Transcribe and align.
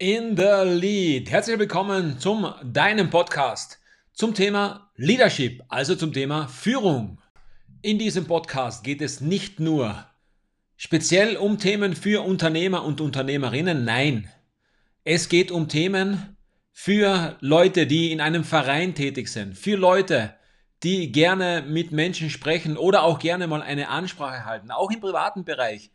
in 0.00 0.34
the 0.34 0.62
Lead. 0.64 1.30
Herzlich 1.30 1.58
willkommen 1.58 2.18
zum 2.18 2.54
deinem 2.64 3.10
Podcast 3.10 3.78
zum 4.14 4.32
Thema 4.32 4.90
Leadership, 4.96 5.62
also 5.68 5.94
zum 5.94 6.14
Thema 6.14 6.48
Führung. 6.48 7.20
In 7.82 7.98
diesem 7.98 8.26
Podcast 8.26 8.82
geht 8.82 9.02
es 9.02 9.20
nicht 9.20 9.60
nur 9.60 10.06
speziell 10.78 11.36
um 11.36 11.58
Themen 11.58 11.94
für 11.94 12.24
Unternehmer 12.24 12.82
und 12.82 13.02
Unternehmerinnen, 13.02 13.84
nein. 13.84 14.30
Es 15.04 15.28
geht 15.28 15.50
um 15.50 15.68
Themen 15.68 16.38
für 16.72 17.36
Leute, 17.40 17.86
die 17.86 18.10
in 18.10 18.22
einem 18.22 18.44
Verein 18.44 18.94
tätig 18.94 19.28
sind, 19.28 19.54
für 19.54 19.76
Leute, 19.76 20.34
die 20.82 21.12
gerne 21.12 21.62
mit 21.68 21.92
Menschen 21.92 22.30
sprechen 22.30 22.78
oder 22.78 23.02
auch 23.02 23.18
gerne 23.18 23.46
mal 23.46 23.60
eine 23.60 23.90
Ansprache 23.90 24.46
halten, 24.46 24.70
auch 24.70 24.90
im 24.90 25.00
privaten 25.00 25.44
Bereich 25.44 25.90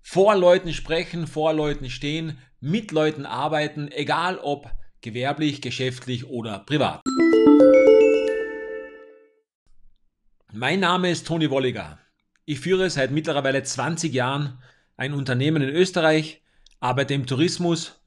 vor 0.00 0.36
Leuten 0.36 0.72
sprechen, 0.72 1.26
vor 1.26 1.52
Leuten 1.52 1.90
stehen, 1.90 2.38
mit 2.62 2.92
Leuten 2.92 3.26
arbeiten, 3.26 3.90
egal 3.90 4.38
ob 4.38 4.70
gewerblich, 5.00 5.60
geschäftlich 5.60 6.26
oder 6.28 6.60
privat. 6.60 7.00
Mein 10.52 10.78
Name 10.78 11.10
ist 11.10 11.26
Toni 11.26 11.50
Wolliger. 11.50 11.98
Ich 12.44 12.60
führe 12.60 12.88
seit 12.88 13.10
mittlerweile 13.10 13.64
20 13.64 14.14
Jahren 14.14 14.62
ein 14.96 15.12
Unternehmen 15.12 15.60
in 15.60 15.70
Österreich, 15.70 16.40
arbeite 16.78 17.14
im 17.14 17.26
Tourismus 17.26 18.00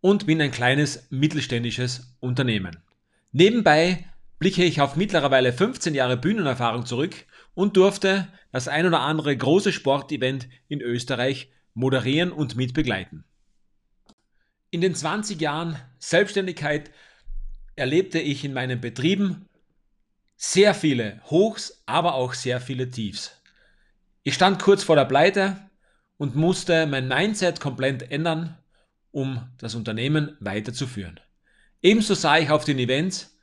und 0.00 0.26
bin 0.26 0.42
ein 0.42 0.50
kleines 0.50 1.06
mittelständisches 1.10 2.16
Unternehmen. 2.18 2.82
Nebenbei 3.30 4.06
blicke 4.40 4.64
ich 4.64 4.80
auf 4.80 4.96
mittlerweile 4.96 5.52
15 5.52 5.94
Jahre 5.94 6.16
Bühnenerfahrung 6.16 6.84
zurück 6.84 7.14
und 7.54 7.76
durfte 7.76 8.26
das 8.50 8.66
ein 8.66 8.86
oder 8.86 9.02
andere 9.02 9.36
große 9.36 9.72
Sportevent 9.72 10.48
in 10.66 10.80
Österreich 10.80 11.52
moderieren 11.74 12.32
und 12.32 12.56
mitbegleiten. 12.56 13.24
In 14.72 14.80
den 14.80 14.94
20 14.94 15.40
Jahren 15.40 15.76
Selbstständigkeit 15.98 16.92
erlebte 17.74 18.20
ich 18.20 18.44
in 18.44 18.52
meinen 18.52 18.80
Betrieben 18.80 19.48
sehr 20.36 20.74
viele 20.74 21.20
Hochs, 21.24 21.82
aber 21.86 22.14
auch 22.14 22.34
sehr 22.34 22.60
viele 22.60 22.88
Tiefs. 22.88 23.36
Ich 24.22 24.34
stand 24.34 24.62
kurz 24.62 24.84
vor 24.84 24.96
der 24.96 25.06
Pleite 25.06 25.56
und 26.18 26.36
musste 26.36 26.86
mein 26.86 27.08
Mindset 27.08 27.58
komplett 27.58 28.12
ändern, 28.12 28.56
um 29.10 29.50
das 29.58 29.74
Unternehmen 29.74 30.36
weiterzuführen. 30.38 31.18
Ebenso 31.82 32.14
sah 32.14 32.38
ich 32.38 32.50
auf 32.50 32.64
den 32.64 32.78
Events 32.78 33.36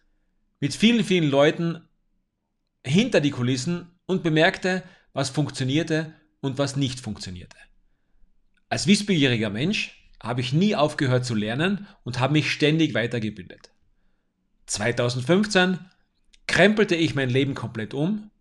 mit 0.59 0.73
vielen, 0.73 1.03
vielen 1.03 1.29
Leuten 1.29 1.87
hinter 2.85 3.19
die 3.19 3.31
Kulissen 3.31 3.99
und 4.05 4.23
bemerkte, 4.23 4.83
was 5.11 5.29
funktionierte 5.29 6.13
und 6.39 6.57
was 6.57 6.77
nicht 6.77 6.99
funktionierte. 6.99 7.57
Als 8.69 8.87
wissbegieriger 8.87 9.49
Mensch 9.49 9.96
habe 10.21 10.41
ich 10.41 10.53
nie 10.53 10.75
aufgehört 10.75 11.25
zu 11.25 11.35
lernen 11.35 11.87
und 12.03 12.19
habe 12.19 12.33
mich 12.33 12.51
ständig 12.51 12.93
weitergebildet. 12.93 13.71
2015 14.65 15.79
krempelte 16.47 16.95
ich 16.95 17.15
mein 17.15 17.29
Leben 17.29 17.53
komplett 17.53 17.93
um, 17.93 18.31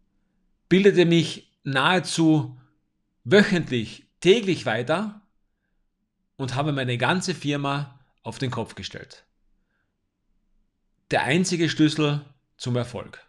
bildete 0.68 1.04
mich 1.04 1.52
nahezu 1.64 2.58
wöchentlich, 3.24 4.06
täglich 4.20 4.66
weiter 4.66 5.20
und 6.36 6.54
habe 6.54 6.72
meine 6.72 6.98
ganze 6.98 7.34
Firma 7.34 8.00
auf 8.22 8.38
den 8.38 8.50
Kopf 8.50 8.74
gestellt. 8.74 9.24
Der 11.10 11.22
einzige 11.22 11.68
Schlüssel 11.68 12.24
zum 12.56 12.76
Erfolg. 12.76 13.22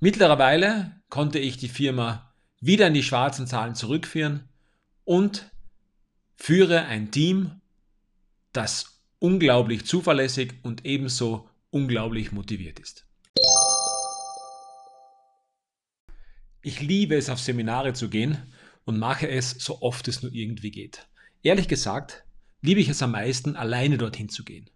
Mittlerweile 0.00 1.00
konnte 1.08 1.38
ich 1.38 1.56
die 1.56 1.68
Firma 1.68 2.32
wieder 2.60 2.86
in 2.86 2.94
die 2.94 3.02
schwarzen 3.02 3.46
Zahlen 3.46 3.74
zurückführen 3.74 4.48
und 5.04 5.50
führe 6.36 6.84
ein 6.84 7.10
Team, 7.10 7.60
das 8.52 9.02
unglaublich 9.18 9.84
zuverlässig 9.84 10.54
und 10.62 10.84
ebenso 10.84 11.48
unglaublich 11.70 12.32
motiviert 12.32 12.78
ist. 12.78 13.06
Ich 16.62 16.80
liebe 16.80 17.16
es, 17.16 17.30
auf 17.30 17.38
Seminare 17.38 17.92
zu 17.92 18.08
gehen 18.08 18.38
und 18.84 18.98
mache 18.98 19.28
es 19.28 19.50
so 19.50 19.82
oft 19.82 20.08
es 20.08 20.22
nur 20.22 20.32
irgendwie 20.32 20.70
geht. 20.70 21.06
Ehrlich 21.42 21.68
gesagt, 21.68 22.24
liebe 22.60 22.80
ich 22.80 22.88
es 22.88 23.02
am 23.02 23.12
meisten, 23.12 23.56
alleine 23.56 23.98
dorthin 23.98 24.28
zu 24.28 24.44
gehen. 24.44 24.68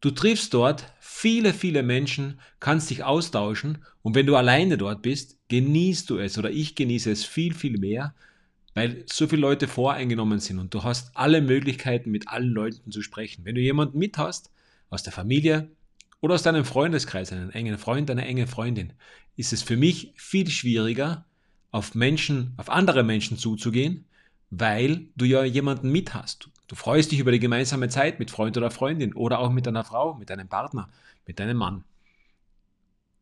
Du 0.00 0.10
triffst 0.10 0.54
dort 0.54 0.92
viele, 1.00 1.52
viele 1.52 1.82
Menschen, 1.82 2.40
kannst 2.58 2.90
dich 2.90 3.04
austauschen 3.04 3.84
und 4.02 4.14
wenn 4.14 4.26
du 4.26 4.36
alleine 4.36 4.78
dort 4.78 5.02
bist, 5.02 5.38
genießt 5.48 6.08
du 6.08 6.18
es 6.18 6.38
oder 6.38 6.50
ich 6.50 6.74
genieße 6.74 7.10
es 7.10 7.24
viel, 7.24 7.54
viel 7.54 7.78
mehr, 7.78 8.14
weil 8.74 9.04
so 9.06 9.26
viele 9.26 9.42
Leute 9.42 9.68
voreingenommen 9.68 10.38
sind 10.40 10.58
und 10.58 10.72
du 10.72 10.84
hast 10.84 11.16
alle 11.16 11.40
Möglichkeiten, 11.40 12.10
mit 12.10 12.28
allen 12.28 12.50
Leuten 12.50 12.90
zu 12.90 13.02
sprechen. 13.02 13.44
Wenn 13.44 13.54
du 13.54 13.60
jemanden 13.60 13.98
mit 13.98 14.18
hast, 14.18 14.50
aus 14.90 15.02
der 15.02 15.12
Familie 15.12 15.70
oder 16.20 16.34
aus 16.34 16.42
deinem 16.42 16.64
Freundeskreis, 16.64 17.32
einen 17.32 17.50
engen 17.50 17.78
Freund, 17.78 18.10
eine 18.10 18.26
enge 18.26 18.46
Freundin, 18.46 18.92
ist 19.36 19.52
es 19.52 19.62
für 19.62 19.76
mich 19.76 20.12
viel 20.16 20.50
schwieriger, 20.50 21.24
auf 21.72 21.94
Menschen, 21.94 22.52
auf 22.56 22.68
andere 22.68 23.04
Menschen 23.04 23.38
zuzugehen, 23.38 24.04
weil 24.50 25.06
du 25.16 25.24
ja 25.24 25.44
jemanden 25.44 25.90
mit 25.90 26.14
hast. 26.14 26.50
Du 26.66 26.74
freust 26.74 27.12
dich 27.12 27.20
über 27.20 27.32
die 27.32 27.38
gemeinsame 27.38 27.88
Zeit 27.88 28.18
mit 28.18 28.30
Freund 28.30 28.56
oder 28.56 28.70
Freundin 28.70 29.14
oder 29.14 29.38
auch 29.38 29.50
mit 29.50 29.66
deiner 29.66 29.84
Frau, 29.84 30.14
mit 30.14 30.30
deinem 30.30 30.48
Partner, 30.48 30.88
mit 31.26 31.38
deinem 31.38 31.56
Mann. 31.56 31.84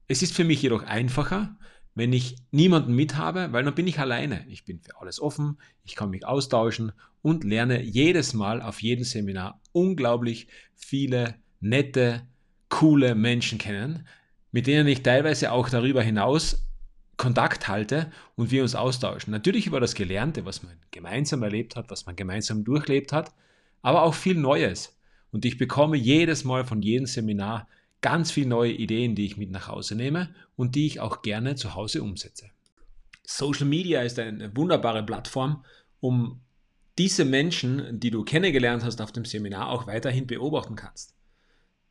Es 0.07 0.23
ist 0.23 0.35
für 0.35 0.45
mich 0.45 0.63
jedoch 0.63 0.83
einfacher, 0.85 1.57
wenn 1.99 2.13
ich 2.13 2.37
niemanden 2.53 2.95
mit 2.95 3.17
habe, 3.17 3.53
weil 3.53 3.65
dann 3.65 3.75
bin 3.75 3.89
ich 3.89 3.99
alleine. 3.99 4.47
Ich 4.49 4.65
bin 4.65 4.81
für 4.81 5.01
alles 5.01 5.21
offen, 5.21 5.59
ich 5.83 5.97
kann 5.97 6.11
mich 6.11 6.25
austauschen 6.25 6.93
und 7.23 7.43
lerne 7.43 7.83
jedes 7.83 8.35
Mal 8.35 8.63
auf 8.63 8.81
jedem 8.81 9.03
Seminar 9.03 9.61
unglaublich 9.73 10.47
viele 10.77 11.35
nette, 11.59 12.23
coole 12.69 13.17
Menschen 13.17 13.59
kennen, 13.59 14.07
mit 14.53 14.69
denen 14.69 14.87
ich 14.87 15.03
teilweise 15.03 15.51
auch 15.51 15.69
darüber 15.69 16.01
hinaus 16.01 16.69
Kontakt 17.17 17.67
halte 17.67 18.13
und 18.37 18.53
wir 18.53 18.63
uns 18.63 18.77
austauschen. 18.77 19.33
Natürlich 19.33 19.67
über 19.67 19.81
das 19.81 19.97
Gelernte, 19.97 20.45
was 20.45 20.63
man 20.63 20.75
gemeinsam 20.93 21.43
erlebt 21.43 21.75
hat, 21.75 21.91
was 21.91 22.07
man 22.07 22.15
gemeinsam 22.15 22.63
durchlebt 22.63 23.13
hat, 23.13 23.33
aber 23.83 24.05
auch 24.05 24.15
viel 24.15 24.37
Neues. 24.37 24.97
Und 25.33 25.45
ich 25.45 25.59
bekomme 25.59 25.97
jedes 25.97 26.45
Mal 26.45 26.65
von 26.65 26.81
jedem 26.81 27.07
Seminar 27.07 27.67
ganz 28.01 28.31
viele 28.31 28.49
neue 28.49 28.73
Ideen, 28.73 29.15
die 29.15 29.27
ich 29.27 29.37
mit 29.37 29.51
nach 29.51 29.69
Hause 29.69 29.95
nehme 29.95 30.35
und 30.57 30.75
die 30.75 30.87
ich 30.87 31.01
auch 31.01 31.23
gerne 31.23 31.57
zu 31.57 31.75
Hause 31.75 32.03
umsetze. 32.03 32.51
Social 33.25 33.67
Media 33.67 34.03
ist 34.03 34.19
eine 34.19 34.57
wunderbare 34.57 35.05
Plattform, 35.05 35.65
um 36.01 36.41
diese 36.97 37.25
Menschen, 37.25 38.01
die 38.01 38.11
du 38.11 38.25
kennengelernt 38.25 38.85
hast 38.85 39.01
auf 39.01 39.13
dem 39.13 39.25
Seminar, 39.25 39.69
auch 39.71 39.87
weiterhin 39.87 40.27
beobachten 40.27 40.75
kannst. 40.75 41.15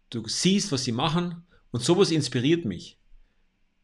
Du 0.09 0.27
siehst, 0.27 0.71
was 0.71 0.83
sie 0.83 0.91
machen 0.91 1.45
und 1.71 1.81
sowas 1.81 2.11
inspiriert 2.11 2.65
mich. 2.65 2.97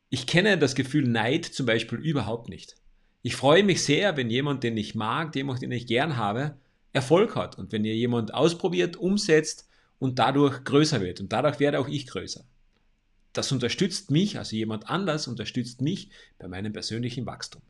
Ich 0.09 0.27
kenne 0.27 0.57
das 0.57 0.75
Gefühl 0.75 1.07
Neid 1.07 1.45
zum 1.45 1.65
Beispiel 1.65 1.99
überhaupt 1.99 2.49
nicht. 2.49 2.75
Ich 3.21 3.35
freue 3.35 3.63
mich 3.63 3.83
sehr, 3.83 4.17
wenn 4.17 4.29
jemand, 4.29 4.63
den 4.63 4.75
ich 4.77 4.95
mag, 4.95 5.35
jemand, 5.35 5.61
den 5.61 5.71
ich 5.71 5.87
gern 5.87 6.17
habe, 6.17 6.57
Erfolg 6.91 7.35
hat 7.35 7.57
und 7.57 7.71
wenn 7.71 7.85
ihr 7.85 7.95
jemand 7.95 8.33
ausprobiert, 8.33 8.97
umsetzt 8.97 9.67
und 10.03 10.19
dadurch 10.19 10.65
größer 10.65 10.99
wird 10.99 11.21
und 11.21 11.31
dadurch 11.31 11.61
werde 11.61 11.79
auch 11.79 11.87
ich 11.87 12.07
größer. 12.07 12.43
Das 13.31 13.53
unterstützt 13.53 14.11
mich, 14.11 14.37
also 14.37 14.53
jemand 14.53 14.89
anders 14.89 15.29
unterstützt 15.29 15.79
mich 15.79 16.09
bei 16.37 16.49
meinem 16.49 16.73
persönlichen 16.73 17.25
Wachstum. 17.25 17.61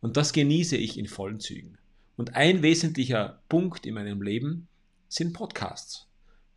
Und 0.00 0.16
das 0.16 0.32
genieße 0.32 0.76
ich 0.76 0.98
in 0.98 1.06
vollen 1.06 1.38
Zügen. 1.38 1.78
Und 2.16 2.34
ein 2.34 2.62
wesentlicher 2.62 3.40
Punkt 3.48 3.86
in 3.86 3.94
meinem 3.94 4.20
Leben 4.20 4.66
sind 5.08 5.32
Podcasts. 5.32 6.08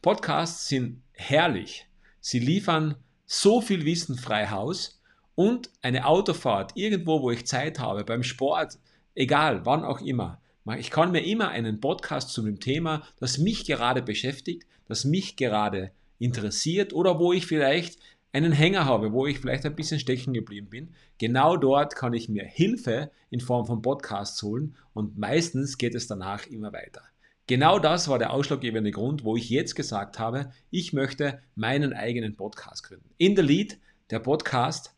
Podcasts 0.01 0.68
sind 0.68 1.03
herrlich. 1.12 1.85
Sie 2.19 2.40
liefern 2.40 2.95
so 3.28 3.62
viel 3.62 3.85
Wissen 3.85 4.18
frei 4.18 4.47
Haus, 4.47 5.00
und 5.35 5.69
eine 5.84 6.07
Autofahrt 6.07 6.72
irgendwo, 6.75 7.22
wo 7.22 7.30
ich 7.30 7.45
Zeit 7.45 7.80
habe, 7.80 8.03
beim 8.03 8.24
Sport, 8.24 8.80
egal, 9.13 9.63
wann 9.63 9.84
auch 9.84 10.01
immer. 10.01 10.41
Ich 10.78 10.91
kann 10.91 11.12
mir 11.12 11.25
immer 11.25 11.50
einen 11.50 11.81
Podcast 11.81 12.29
zu 12.29 12.42
einem 12.42 12.60
Thema, 12.60 13.04
das 13.19 13.38
mich 13.38 13.65
gerade 13.65 14.01
beschäftigt, 14.01 14.65
das 14.88 15.04
mich 15.04 15.36
gerade 15.36 15.92
interessiert 16.19 16.94
oder 16.94 17.19
wo 17.19 17.33
ich 17.33 17.45
vielleicht 17.45 18.00
einen 18.31 18.54
Hänger 18.54 18.86
habe, 18.86 19.12
wo 19.12 19.27
ich 19.27 19.39
vielleicht 19.39 19.65
ein 19.65 19.75
bisschen 19.75 20.00
stechen 20.00 20.33
geblieben 20.33 20.69
bin. 20.69 20.95
Genau 21.18 21.57
dort 21.57 21.95
kann 21.95 22.13
ich 22.13 22.30
mir 22.30 22.45
Hilfe 22.45 23.12
in 23.30 23.42
Form 23.42 23.65
von 23.65 23.81
Podcasts 23.81 24.42
holen 24.42 24.75
und 24.94 25.18
meistens 25.18 25.77
geht 25.77 25.95
es 25.95 26.07
danach 26.07 26.48
immer 26.48 26.71
weiter. 26.71 27.01
Genau 27.45 27.77
das 27.77 28.07
war 28.07 28.18
der 28.18 28.31
ausschlaggebende 28.31 28.92
Grund, 28.92 29.25
wo 29.25 29.36
ich 29.36 29.50
jetzt 29.50 29.75
gesagt 29.75 30.18
habe, 30.18 30.51
ich 30.71 30.94
möchte 30.94 31.42
meinen 31.56 31.92
eigenen 31.92 32.38
Podcast 32.38 32.83
gründen. 32.83 33.09
In 33.18 33.36
the 33.36 33.42
Lead, 33.42 33.77
der 34.09 34.19
Podcast, 34.19 34.95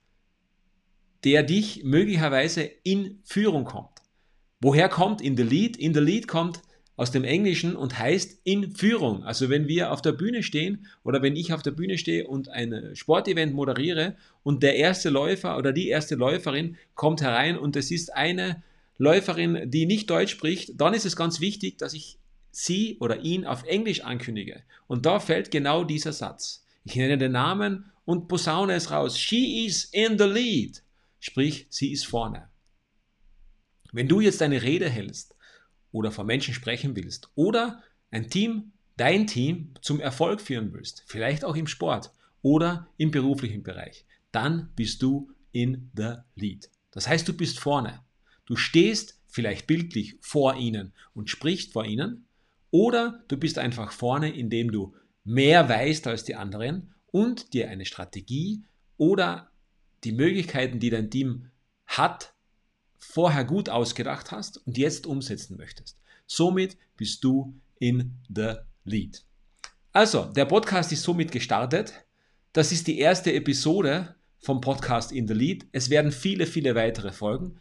der 1.23 1.41
dich 1.41 1.83
möglicherweise 1.83 2.61
in 2.61 3.19
Führung 3.23 3.65
kommt. 3.65 3.94
Woher 4.61 4.89
kommt 4.89 5.21
in 5.21 5.35
the 5.37 5.43
lead? 5.43 5.77
In 5.77 5.93
the 5.93 5.99
lead 5.99 6.27
kommt 6.27 6.61
aus 6.97 7.11
dem 7.11 7.23
Englischen 7.23 7.75
und 7.75 7.99
heißt 7.99 8.39
in 8.43 8.73
Führung. 8.75 9.23
Also 9.23 9.49
wenn 9.49 9.67
wir 9.67 9.91
auf 9.91 10.01
der 10.01 10.13
Bühne 10.13 10.43
stehen 10.43 10.87
oder 11.03 11.21
wenn 11.21 11.35
ich 11.35 11.53
auf 11.53 11.61
der 11.61 11.71
Bühne 11.71 11.97
stehe 11.97 12.27
und 12.27 12.49
ein 12.49 12.95
Sportevent 12.95 13.53
moderiere 13.53 14.15
und 14.43 14.63
der 14.63 14.75
erste 14.75 15.09
Läufer 15.09 15.57
oder 15.57 15.73
die 15.73 15.89
erste 15.89 16.15
Läuferin 16.15 16.77
kommt 16.93 17.21
herein 17.21 17.57
und 17.57 17.75
es 17.75 17.91
ist 17.91 18.13
eine 18.13 18.63
Läuferin, 18.97 19.69
die 19.69 19.85
nicht 19.85 20.09
Deutsch 20.09 20.31
spricht, 20.31 20.79
dann 20.79 20.93
ist 20.93 21.05
es 21.05 21.17
ganz 21.17 21.41
wichtig, 21.41 21.77
dass 21.77 21.93
ich 21.93 22.17
sie 22.51 22.97
oder 23.01 23.19
ihn 23.19 23.45
auf 23.45 23.65
Englisch 23.65 24.01
ankündige 24.01 24.63
und 24.87 25.05
da 25.05 25.19
fällt 25.19 25.51
genau 25.51 25.83
dieser 25.83 26.13
Satz. 26.13 26.65
Ich 26.85 26.95
nenne 26.95 27.17
den 27.17 27.33
Namen 27.33 27.91
und 28.05 28.29
posaune 28.29 28.73
es 28.73 28.91
raus. 28.91 29.19
She 29.19 29.65
is 29.65 29.85
in 29.85 30.17
the 30.17 30.25
lead. 30.25 30.81
Sprich, 31.19 31.65
sie 31.69 31.91
ist 31.91 32.05
vorne. 32.05 32.47
Wenn 33.95 34.09
du 34.09 34.19
jetzt 34.19 34.41
eine 34.41 34.61
Rede 34.61 34.89
hältst 34.89 35.37
oder 35.93 36.11
vor 36.11 36.25
Menschen 36.25 36.53
sprechen 36.53 36.97
willst 36.97 37.29
oder 37.35 37.81
ein 38.11 38.29
Team, 38.29 38.73
dein 38.97 39.25
Team 39.25 39.73
zum 39.81 40.01
Erfolg 40.01 40.41
führen 40.41 40.73
willst, 40.73 41.05
vielleicht 41.07 41.45
auch 41.45 41.55
im 41.55 41.65
Sport 41.65 42.11
oder 42.41 42.89
im 42.97 43.11
beruflichen 43.11 43.63
Bereich, 43.63 44.03
dann 44.33 44.69
bist 44.75 45.01
du 45.01 45.31
in 45.53 45.91
the 45.95 46.15
lead. 46.35 46.69
Das 46.91 47.07
heißt, 47.07 47.25
du 47.25 47.37
bist 47.37 47.57
vorne. 47.57 48.01
Du 48.45 48.57
stehst 48.57 49.17
vielleicht 49.27 49.65
bildlich 49.65 50.17
vor 50.19 50.57
ihnen 50.57 50.91
und 51.13 51.29
sprichst 51.29 51.71
vor 51.71 51.85
ihnen 51.85 52.25
oder 52.71 53.23
du 53.29 53.37
bist 53.37 53.57
einfach 53.57 53.93
vorne, 53.93 54.29
indem 54.29 54.73
du 54.73 54.93
mehr 55.23 55.69
weißt 55.69 56.05
als 56.07 56.25
die 56.25 56.35
anderen 56.35 56.93
und 57.13 57.53
dir 57.53 57.69
eine 57.69 57.85
Strategie 57.85 58.61
oder 58.97 59.51
die 60.03 60.11
Möglichkeiten, 60.11 60.81
die 60.81 60.89
dein 60.89 61.09
Team 61.09 61.49
hat, 61.85 62.34
vorher 63.05 63.45
gut 63.45 63.69
ausgedacht 63.69 64.31
hast 64.31 64.65
und 64.65 64.77
jetzt 64.77 65.07
umsetzen 65.07 65.57
möchtest. 65.57 65.97
Somit 66.27 66.77
bist 66.97 67.23
du 67.23 67.55
in 67.79 68.17
the 68.33 68.55
lead. 68.83 69.23
Also, 69.91 70.25
der 70.25 70.45
Podcast 70.45 70.91
ist 70.91 71.03
somit 71.03 71.31
gestartet. 71.31 71.93
Das 72.53 72.71
ist 72.71 72.87
die 72.87 72.99
erste 72.99 73.33
Episode 73.33 74.15
vom 74.39 74.61
Podcast 74.61 75.11
in 75.11 75.27
the 75.27 75.33
lead. 75.33 75.65
Es 75.71 75.89
werden 75.89 76.11
viele, 76.11 76.45
viele 76.45 76.75
weitere 76.75 77.11
folgen. 77.11 77.59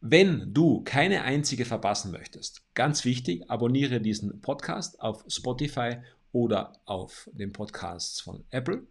Wenn 0.00 0.54
du 0.54 0.82
keine 0.82 1.22
einzige 1.24 1.66
verpassen 1.66 2.10
möchtest, 2.10 2.62
ganz 2.74 3.04
wichtig, 3.04 3.50
abonniere 3.50 4.00
diesen 4.00 4.40
Podcast 4.40 5.00
auf 5.00 5.24
Spotify 5.28 5.98
oder 6.32 6.80
auf 6.86 7.28
den 7.34 7.52
Podcasts 7.52 8.20
von 8.20 8.44
Apple. 8.50 8.86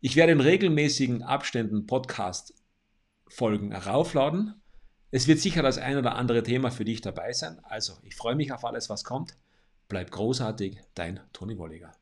Ich 0.00 0.16
werde 0.16 0.32
in 0.32 0.40
regelmäßigen 0.40 1.22
Abständen 1.22 1.86
Podcast-Folgen 3.32 3.72
heraufladen. 3.72 4.60
Es 5.10 5.26
wird 5.26 5.40
sicher 5.40 5.62
das 5.62 5.78
ein 5.78 5.96
oder 5.96 6.16
andere 6.16 6.42
Thema 6.42 6.70
für 6.70 6.84
dich 6.84 7.00
dabei 7.00 7.32
sein. 7.32 7.60
Also, 7.64 7.94
ich 8.02 8.14
freue 8.14 8.34
mich 8.34 8.52
auf 8.52 8.64
alles, 8.64 8.90
was 8.90 9.04
kommt. 9.04 9.36
Bleib 9.88 10.10
großartig, 10.10 10.78
dein 10.94 11.20
Toni 11.32 11.56
Wolliger. 11.58 11.92